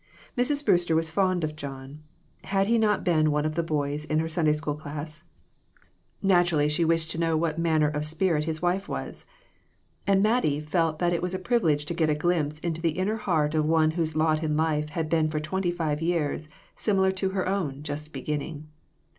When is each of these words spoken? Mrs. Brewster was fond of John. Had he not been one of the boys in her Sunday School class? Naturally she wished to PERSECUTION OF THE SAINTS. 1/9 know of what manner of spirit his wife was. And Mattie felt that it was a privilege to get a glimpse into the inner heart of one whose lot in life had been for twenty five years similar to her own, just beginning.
Mrs. 0.35 0.65
Brewster 0.65 0.95
was 0.95 1.11
fond 1.11 1.43
of 1.43 1.55
John. 1.55 2.01
Had 2.45 2.65
he 2.65 2.79
not 2.79 3.03
been 3.03 3.29
one 3.29 3.45
of 3.45 3.53
the 3.53 3.61
boys 3.61 4.03
in 4.03 4.17
her 4.17 4.27
Sunday 4.27 4.53
School 4.53 4.73
class? 4.73 5.25
Naturally 6.23 6.67
she 6.69 6.83
wished 6.83 7.11
to 7.11 7.19
PERSECUTION 7.19 7.33
OF 7.33 7.39
THE 7.39 7.45
SAINTS. 7.45 7.53
1/9 7.53 7.53
know 7.53 7.53
of 7.53 7.57
what 7.57 7.71
manner 7.71 7.89
of 7.99 8.05
spirit 8.07 8.45
his 8.45 8.61
wife 8.63 8.89
was. 8.89 9.25
And 10.07 10.23
Mattie 10.23 10.59
felt 10.59 10.97
that 10.97 11.13
it 11.13 11.21
was 11.21 11.35
a 11.35 11.37
privilege 11.37 11.85
to 11.85 11.93
get 11.93 12.09
a 12.09 12.15
glimpse 12.15 12.57
into 12.61 12.81
the 12.81 12.93
inner 12.97 13.17
heart 13.17 13.53
of 13.53 13.65
one 13.67 13.91
whose 13.91 14.15
lot 14.15 14.41
in 14.41 14.57
life 14.57 14.89
had 14.89 15.07
been 15.07 15.29
for 15.29 15.39
twenty 15.39 15.69
five 15.71 16.01
years 16.01 16.47
similar 16.75 17.11
to 17.11 17.29
her 17.29 17.47
own, 17.47 17.83
just 17.83 18.11
beginning. 18.11 18.69